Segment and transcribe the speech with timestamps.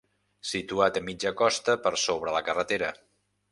[0.51, 2.93] Situat a mitja costa, per sobre la carretera.